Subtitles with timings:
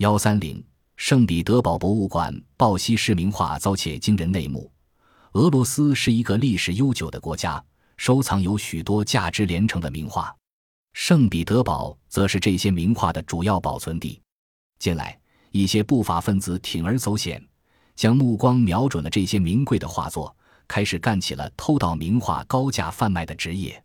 [0.00, 0.64] 幺三零，
[0.96, 4.72] 圣彼得堡博物馆鲍西市名画遭窃惊人内幕。
[5.32, 7.62] 俄罗斯是一个历史悠久的国家，
[7.98, 10.34] 收藏有许多价值连城的名画。
[10.94, 14.18] 圣彼得堡则是这些名画的主要保存地。
[14.78, 17.46] 近来，一些不法分子铤而走险，
[17.94, 20.34] 将目光瞄准了这些名贵的画作，
[20.66, 23.84] 开始干起了偷盗名画、高价贩卖的职业。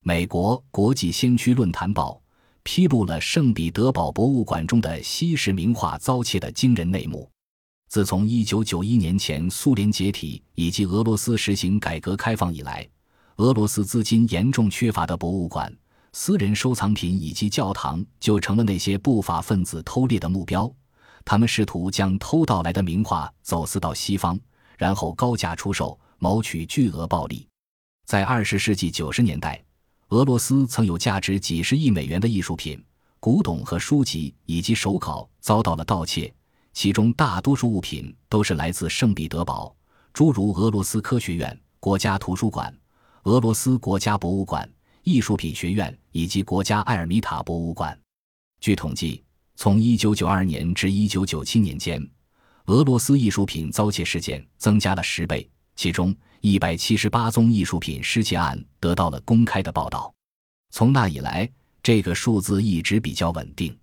[0.00, 2.20] 美国国际先驱论坛报
[2.64, 7.30] 披露了圣彼得堡博物馆中的西式名画遭窃的惊人内幕。
[7.88, 12.88] 自从1991年前苏联解体以及俄罗斯实行改革开放以来，
[13.36, 15.70] 俄罗斯资金严重缺乏的博物馆。
[16.14, 20.70] 私人收藏品以及教堂就成了那些不法分子偷猎的目标。
[21.24, 24.38] 他们试图将偷盗来的名画走私到西方，
[24.76, 27.48] 然后高价出售，谋取巨额暴利。
[28.04, 29.62] 在二十世纪九十年代，
[30.12, 32.78] 俄罗斯曾有价值几十亿美元的艺术品、
[33.18, 36.30] 古董和书籍以及手稿遭到了盗窃，
[36.74, 39.74] 其中大多数物品都是来自圣彼得堡，
[40.12, 42.70] 诸如俄罗斯科学院、国家图书馆、
[43.22, 44.70] 俄罗斯国家博物馆。
[45.04, 47.98] 艺术品学院以及国家埃尔米塔博物馆。
[48.60, 49.24] 据统计，
[49.56, 52.08] 从1992年至1997年间，
[52.66, 60.12] 俄罗斯艺术品遭窃事件增加了十倍，其中178宗艺术品失窃案得到了公开的报道。
[60.70, 61.48] 从那以来，
[61.82, 63.76] 这个数字一直比较稳定。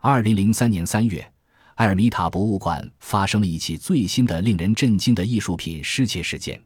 [0.00, 1.32] 2003年3月，
[1.76, 6.62] 埃尔米塔博物馆发生了一起最新的令人震惊的艺术品失窃事件。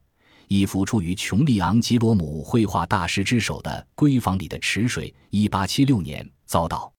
[0.48, 6.92] 一幅出于琼利昂吉罗姆绘画大师之手的《闺房里的池水》，一八七六年遭盗。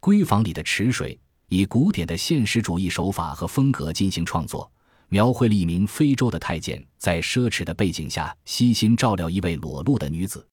[0.04, 1.14] 《闺房里的池水》
[1.48, 4.68] 以古典的现实主义手法和风格进行创作，
[5.10, 10.44] 描绘了一名非洲的太监在奢侈的背景下悉心照料一位裸露的女子。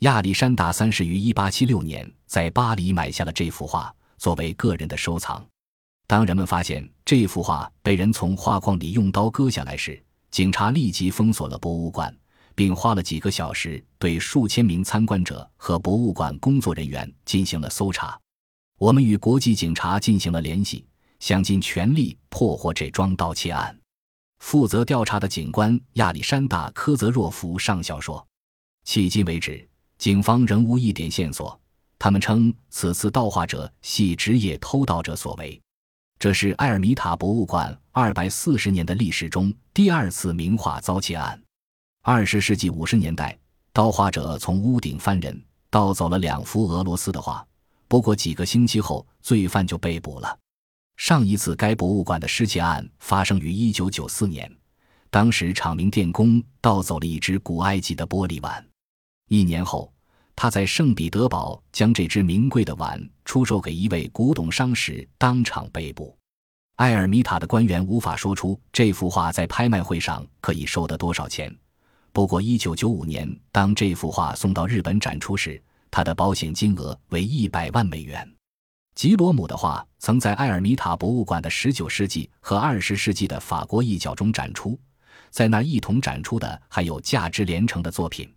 [0.00, 5.44] 亚历山大三世于一八七六年在巴黎买下了这幅画，作为个人的收藏。
[6.08, 12.14] 当人们发现这幅画被人从画框里用刀割下来时，警察立即封锁了博物馆，
[12.56, 18.18] 并花了几个小时对数千名参观者和博物馆工作人员进行了搜查。
[18.78, 20.84] 我们与国际警察进行了联系，
[21.20, 23.78] 想尽全力破获这桩盗窃案。
[24.42, 28.26] 负责调查的警官亚历山大·科泽若夫上校说
[28.84, 29.66] ：“迄今为止，
[29.98, 31.58] 警方仍无一点线索。
[31.96, 35.58] 他们称此次盗画者系职业偷盗者所为。”
[36.18, 41.40] 这是埃尔米塔博物馆二百四十年的历史中第二次名画遭窃案。
[42.02, 43.38] 二十世纪五十年代，
[43.72, 47.46] 盗画者从屋顶翻人，盗走了两幅俄罗斯的画。
[47.86, 50.36] 不过几个星期后，罪犯就被捕了。
[51.02, 54.48] 上一次该博物馆的失窃案发生于一九九四年，
[55.10, 58.64] 当时厂名电工盗走了一只古埃及的玻璃碗。
[59.28, 59.92] 一年后。
[60.36, 66.16] 他在圣彼得堡将这只名贵的碗出售给一位古董商时，当场被捕。
[66.76, 71.52] 埃尔米塔的官员无法说出这幅画在拍卖会上可以收得多少钱。
[72.12, 75.60] 不过，1995年当这幅画送到日本展出时，
[75.90, 78.26] 它的保险金额为一百万美元。
[78.94, 84.78] 吉罗姆的画曾在埃尔米塔博物馆的19世纪和20世纪的法国一角中展出，
[85.30, 88.32] 在那一同展出的还有价值连城的作品，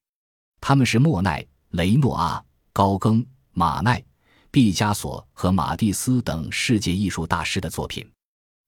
[0.61, 1.45] 他们是莫奈。
[1.71, 4.01] 雷诺阿、高更、马奈、
[4.49, 8.09] 毕加索和马蒂斯等世界艺术大师的作品，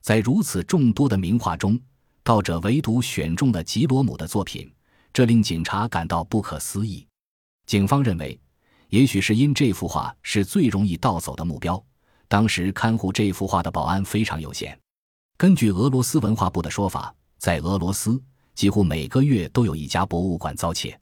[0.04, 1.80] 在如此众多的名画中，
[2.22, 4.70] 盗者唯独选中了吉罗姆的作品，
[5.14, 7.08] 这令警察感到不可思议。
[7.66, 8.38] 警方认为，
[8.90, 11.84] 也许是因这幅画是最容易盗走的目标，
[12.28, 14.78] 当时看护这幅画的保安非常有限。
[15.38, 18.22] 根据俄罗斯文化部的说法，在俄罗斯
[18.56, 21.00] 几乎每个月都有一家博物馆遭窃，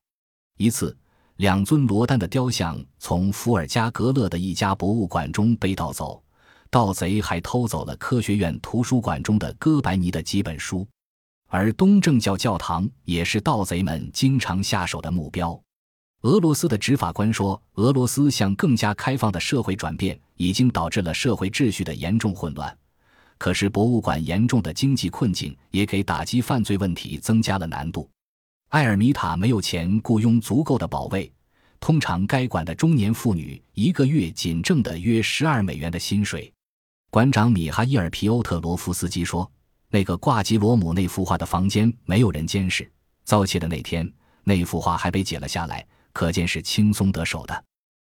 [0.58, 0.96] 一次。
[1.36, 6.24] 两尊罗丹的雕像从伏尔加格勒的一家博物馆中被盗走，
[6.70, 10.88] 盗贼还偷走了科学院图书馆中的哥白尼的几本书，
[11.48, 15.60] 而东正教教堂也是盗贼们经常下手的目标。
[16.26, 22.76] 俄罗斯的执法官说，俄罗斯向更加开放的社会转变已经导致了社会秩序的严重混乱，
[23.38, 28.10] 可是博物馆严重的经济困境也给打击犯罪问题增加了难度。
[28.70, 31.32] 埃尔米塔没有钱雇佣足够的保卫，
[31.78, 36.52] 通常该馆的中年妇女一个月仅挣的约十二美元的薪水。
[37.08, 39.48] 馆长米哈伊尔皮欧特罗夫斯基说
[39.90, 42.90] ：“那个挂吉罗姆那幅画的房间没有人监视，
[43.22, 44.12] 遭窃的那天
[44.42, 45.86] 那幅画还被解了下来，
[46.16, 47.64] 可见是轻松得手的。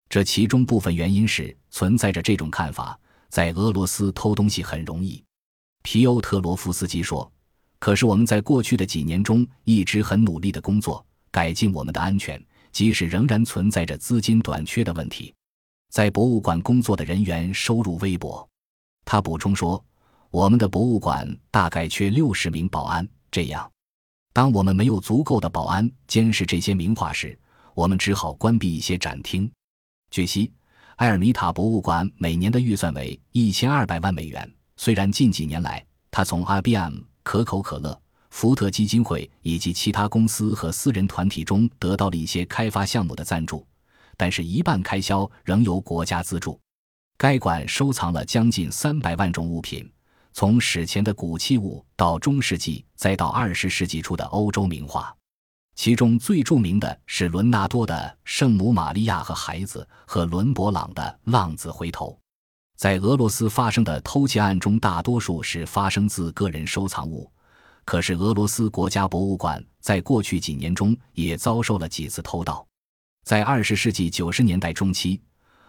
[0.09, 5.23] 这其中部分原因是存在着这种看法：在俄罗斯偷东西很容易。”
[5.83, 7.31] 皮欧特罗夫斯基说。
[7.79, 12.41] 可是我们在过去的几年中一直很努力的工作，改进我们的安全，
[12.73, 15.33] 即使仍然存在着资金短缺的问题。
[15.89, 18.45] 在博物馆工作的人员收入微薄。
[19.05, 19.81] 他补充说
[20.29, 23.69] ：“我们的博物馆大概缺六十名保安，这样，
[24.33, 27.37] 当我们没有足够的保安监视这些名画时，
[27.73, 29.51] 我们只好关闭一些展厅。”
[30.11, 30.51] 据悉，
[30.97, 34.51] 埃尔米塔博物馆每年的预算为一千二百万美元。
[34.77, 37.99] 虽然近几年来，他从 IBM、可口可乐、
[38.29, 43.65] 福特基金会以及其他公司和私人团体中得到了一些开发项目的赞助，
[44.17, 46.59] 但是一半开销仍由国家资助。
[47.17, 49.89] 该馆收藏了将近三百万种物品，
[50.33, 55.15] 从史前的古器物到中世纪，再到二十世纪初的欧洲名画。
[55.75, 62.07] 其中最著名的是伦纳多的《圣母玛利亚和孩子》和伦勃朗的《浪子回头》。
[62.75, 67.31] 在俄罗斯发生的偷窃案中，大多数是发生自个人收藏物。
[67.85, 72.65] 可是，俄罗斯国家博物馆在过去几年中也遭受了几次偷盗。
[73.25, 75.21] 在二十世纪九十年代中期，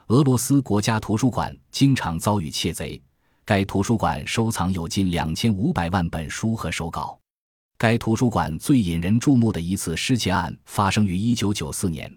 [0.08, 3.00] 俄罗斯国家图书馆经常遭遇窃贼。
[3.44, 7.18] 该图书馆收藏有近两千五百万本书和手稿。
[7.76, 12.10] 该图书馆最引人注目的一次失窃案发生于一九九四年，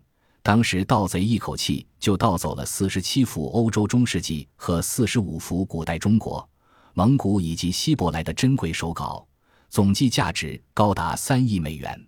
[0.43, 6.47] 当时盗贼一口气就盗走了四十七幅欧洲中世纪和四十五幅古代中国、
[6.93, 9.27] 蒙古以及希伯来的珍贵手稿，
[9.69, 12.07] 总计价值高达三亿美元。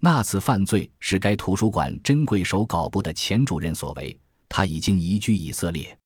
[0.00, 5.96] 那次犯罪是该图书馆珍贵手稿部的前主任所为，他已经移居以色列。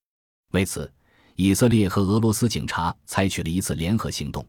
[0.52, 0.92] 为此，
[1.34, 4.46] 以色列和俄罗斯警察采取了一次联合行动。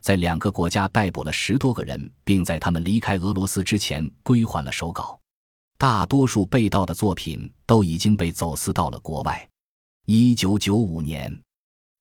[0.00, 5.18] 在两个国家逮捕了十多个人，并在他们离开俄罗斯之前归还了手稿。
[5.76, 9.48] 大多数被盗的作品都已经被走私到了国外。
[10.06, 11.40] 一九九五年，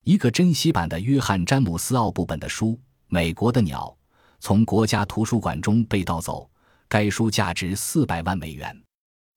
[0.03, 2.69] 一个珍稀版的约翰·詹姆斯·奥布本的书
[3.07, 3.95] 《美国的鸟》
[4.39, 6.49] 从国家图书馆中被盗走，
[6.87, 8.75] 该书价值四百万美元。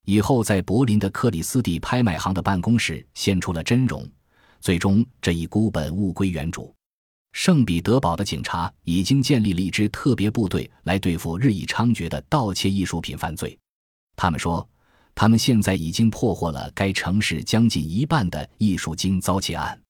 [0.07, 4.09] 以后在柏林的克里斯蒂拍卖行的办公室现出了真容，
[4.61, 6.75] 最终这一孤本物归原主。
[7.33, 13.57] 圣彼得堡的警察已经建立了一支特别部队来对付日益猖獗的盗窃艺术品犯罪。
[14.17, 14.69] 他们说，
[15.15, 19.81] 他们现在已经破获了该城市将近一半的艺术经遭窃案，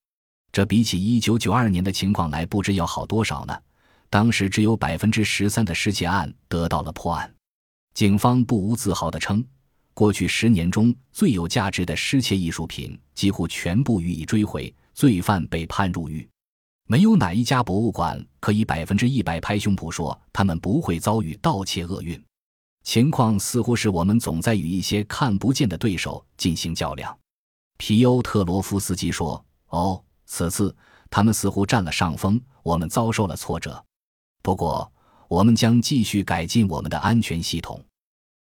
[0.52, 3.58] 这比起1992年的情况来不知要好多少呢。
[4.08, 7.32] 当时只有百分之十三的失窃案得到了破案。
[7.94, 9.44] 警方不无自豪地称，
[9.94, 16.28] 过去十年中最有价值的失窃艺术品几乎全部予以追回，罪犯被判入狱。
[16.90, 22.20] 没有哪一家博物馆可以百分之一百拍胸脯说他们不会遭遇盗窃厄运。
[22.82, 27.16] 情况似乎是我们总在与一些看不见的对手进行较量。
[27.76, 29.40] 皮欧特罗夫斯基说
[29.70, 30.74] ：“哦，此次
[31.08, 33.84] 他们似乎占了上风，我们遭受了挫折。
[34.42, 34.92] 不过，
[35.28, 37.80] 我们将继续改进我们的安全系统。”